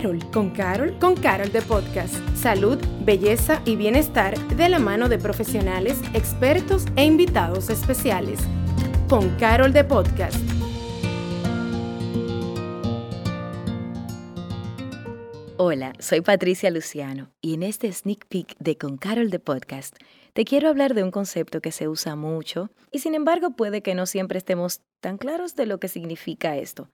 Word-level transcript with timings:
Carol, 0.00 0.30
con 0.30 0.48
Carol, 0.48 0.98
con 0.98 1.14
Carol 1.14 1.52
de 1.52 1.60
Podcast. 1.60 2.14
Salud, 2.34 2.78
belleza 3.04 3.60
y 3.66 3.76
bienestar 3.76 4.34
de 4.56 4.70
la 4.70 4.78
mano 4.78 5.10
de 5.10 5.18
profesionales, 5.18 6.00
expertos 6.14 6.86
e 6.96 7.04
invitados 7.04 7.68
especiales. 7.68 8.40
Con 9.10 9.28
Carol 9.36 9.74
de 9.74 9.84
Podcast. 9.84 10.38
Hola, 15.58 15.92
soy 15.98 16.22
Patricia 16.22 16.70
Luciano 16.70 17.28
y 17.42 17.52
en 17.52 17.62
este 17.62 17.92
sneak 17.92 18.24
peek 18.26 18.56
de 18.58 18.78
Con 18.78 18.96
Carol 18.96 19.28
de 19.28 19.38
Podcast 19.38 19.98
te 20.32 20.44
quiero 20.44 20.68
hablar 20.68 20.94
de 20.94 21.02
un 21.02 21.10
concepto 21.10 21.60
que 21.60 21.72
se 21.72 21.88
usa 21.88 22.14
mucho 22.14 22.70
y 22.92 23.00
sin 23.00 23.14
embargo 23.14 23.50
puede 23.50 23.82
que 23.82 23.94
no 23.94 24.06
siempre 24.06 24.38
estemos 24.38 24.80
tan 25.00 25.18
claros 25.18 25.56
de 25.56 25.66
lo 25.66 25.80
que 25.80 25.88
significa 25.88 26.56
esto. 26.56 26.88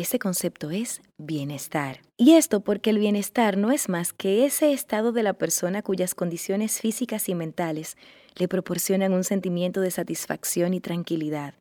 Ese 0.00 0.18
concepto 0.18 0.70
es 0.70 1.02
bienestar. 1.18 2.00
Y 2.16 2.32
esto 2.32 2.60
porque 2.60 2.88
el 2.88 2.98
bienestar 2.98 3.58
no 3.58 3.70
es 3.70 3.90
más 3.90 4.14
que 4.14 4.46
ese 4.46 4.72
estado 4.72 5.12
de 5.12 5.22
la 5.22 5.34
persona 5.34 5.82
cuyas 5.82 6.14
condiciones 6.14 6.80
físicas 6.80 7.28
y 7.28 7.34
mentales 7.34 7.98
le 8.36 8.48
proporcionan 8.48 9.12
un 9.12 9.24
sentimiento 9.24 9.82
de 9.82 9.90
satisfacción 9.90 10.72
y 10.72 10.80
tranquilidad. 10.80 11.52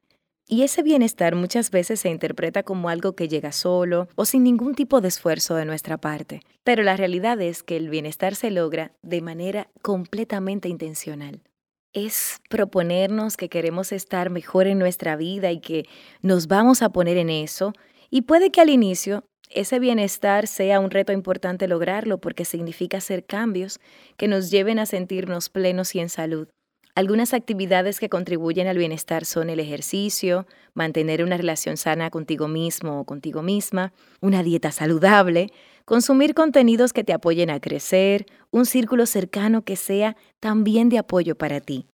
Y 0.47 0.61
ese 0.61 0.83
bienestar 0.83 1.35
muchas 1.35 1.69
veces 1.69 1.99
se 1.99 2.07
interpreta 2.07 2.63
como 2.63 2.87
algo 2.87 3.13
que 3.13 3.27
llega 3.27 3.51
solo 3.51 4.07
o 4.15 4.23
sin 4.23 4.45
ningún 4.45 4.73
tipo 4.73 5.01
de 5.01 5.09
esfuerzo 5.09 5.55
de 5.55 5.65
nuestra 5.65 5.97
parte. 5.97 6.39
Pero 6.63 6.81
la 6.83 6.95
realidad 6.95 7.41
es 7.41 7.61
que 7.61 7.75
el 7.75 7.89
bienestar 7.89 8.35
se 8.35 8.51
logra 8.51 8.93
de 9.01 9.21
manera 9.21 9.67
completamente 9.81 10.69
intencional 10.69 11.41
es 11.91 12.39
proponernos 12.49 13.35
que 13.35 13.49
queremos 13.49 13.91
estar 13.91 14.29
mejor 14.29 14.67
en 14.67 14.77
nuestra 14.77 15.15
vida 15.15 15.51
y 15.51 15.59
que 15.59 15.87
nos 16.21 16.47
vamos 16.47 16.83
a 16.83 16.89
poner 16.89 17.17
en 17.17 17.31
eso 17.31 17.73
y 18.09 18.21
puede 18.23 18.51
que 18.51 18.61
al 18.61 18.69
inicio 18.69 19.23
ese 19.49 19.79
bienestar 19.79 20.45
sea 20.45 20.79
un 20.79 20.91
reto 20.91 21.11
importante 21.11 21.67
lograrlo 21.67 22.19
porque 22.19 22.45
significa 22.45 22.97
hacer 22.97 23.25
cambios 23.25 23.79
que 24.15 24.27
nos 24.27 24.51
lleven 24.51 24.77
a 24.77 24.85
sentirnos 24.85 25.49
plenos 25.49 25.95
y 25.95 25.99
en 25.99 26.09
salud. 26.09 26.47
Algunas 26.95 27.33
actividades 27.33 27.99
que 27.99 28.09
contribuyen 28.09 28.67
al 28.67 28.77
bienestar 28.77 29.25
son 29.25 29.49
el 29.49 29.59
ejercicio, 29.59 30.45
mantener 30.73 31.23
una 31.23 31.37
relación 31.37 31.77
sana 31.77 32.09
contigo 32.09 32.47
mismo 32.47 32.99
o 32.99 33.05
contigo 33.05 33.41
misma, 33.41 33.93
una 34.21 34.43
dieta 34.43 34.71
saludable, 34.71 35.47
consumir 35.85 36.33
contenidos 36.33 36.93
que 36.93 37.03
te 37.03 37.13
apoyen 37.13 37.49
a 37.49 37.59
crecer, 37.59 38.25
un 38.51 38.65
círculo 38.65 39.05
cercano 39.05 39.63
que 39.63 39.75
sea 39.75 40.17
también 40.39 40.89
de 40.89 40.97
apoyo 40.97 41.35
para 41.35 41.61
ti. 41.61 41.87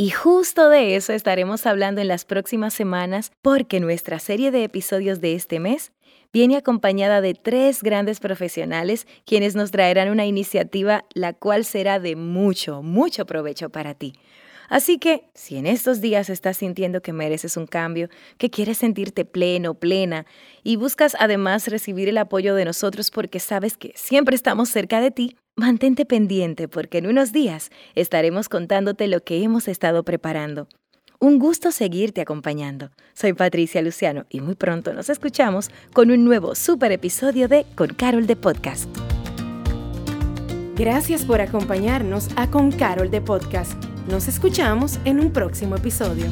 Y 0.00 0.08
justo 0.08 0.70
de 0.70 0.96
eso 0.96 1.12
estaremos 1.12 1.66
hablando 1.66 2.00
en 2.00 2.08
las 2.08 2.24
próximas 2.24 2.72
semanas 2.72 3.32
porque 3.42 3.80
nuestra 3.80 4.18
serie 4.18 4.50
de 4.50 4.64
episodios 4.64 5.20
de 5.20 5.34
este 5.34 5.60
mes 5.60 5.92
viene 6.32 6.56
acompañada 6.56 7.20
de 7.20 7.34
tres 7.34 7.82
grandes 7.82 8.18
profesionales 8.18 9.06
quienes 9.26 9.56
nos 9.56 9.72
traerán 9.72 10.08
una 10.08 10.24
iniciativa 10.24 11.04
la 11.12 11.34
cual 11.34 11.66
será 11.66 12.00
de 12.00 12.16
mucho, 12.16 12.80
mucho 12.80 13.26
provecho 13.26 13.68
para 13.68 13.92
ti. 13.92 14.14
Así 14.70 14.98
que, 14.98 15.24
si 15.34 15.58
en 15.58 15.66
estos 15.66 16.00
días 16.00 16.30
estás 16.30 16.56
sintiendo 16.56 17.02
que 17.02 17.12
mereces 17.12 17.58
un 17.58 17.66
cambio, 17.66 18.08
que 18.38 18.48
quieres 18.48 18.78
sentirte 18.78 19.26
pleno, 19.26 19.74
plena, 19.74 20.24
y 20.62 20.76
buscas 20.76 21.14
además 21.18 21.68
recibir 21.68 22.08
el 22.08 22.16
apoyo 22.16 22.54
de 22.54 22.64
nosotros 22.64 23.10
porque 23.10 23.38
sabes 23.38 23.76
que 23.76 23.92
siempre 23.96 24.34
estamos 24.34 24.70
cerca 24.70 25.00
de 25.00 25.10
ti, 25.10 25.36
Mantente 25.56 26.06
pendiente 26.06 26.68
porque 26.68 26.98
en 26.98 27.06
unos 27.06 27.32
días 27.32 27.70
estaremos 27.94 28.48
contándote 28.48 29.08
lo 29.08 29.20
que 29.20 29.42
hemos 29.42 29.68
estado 29.68 30.04
preparando. 30.04 30.68
Un 31.18 31.38
gusto 31.38 31.70
seguirte 31.70 32.22
acompañando. 32.22 32.90
Soy 33.12 33.34
Patricia 33.34 33.82
Luciano 33.82 34.24
y 34.30 34.40
muy 34.40 34.54
pronto 34.54 34.94
nos 34.94 35.10
escuchamos 35.10 35.68
con 35.92 36.10
un 36.10 36.24
nuevo 36.24 36.54
super 36.54 36.92
episodio 36.92 37.46
de 37.46 37.66
Con 37.74 37.88
Carol 37.88 38.26
de 38.26 38.36
Podcast. 38.36 38.88
Gracias 40.76 41.26
por 41.26 41.42
acompañarnos 41.42 42.28
a 42.36 42.50
Con 42.50 42.72
Carol 42.72 43.10
de 43.10 43.20
Podcast. 43.20 43.74
Nos 44.08 44.28
escuchamos 44.28 44.98
en 45.04 45.20
un 45.20 45.30
próximo 45.30 45.76
episodio. 45.76 46.24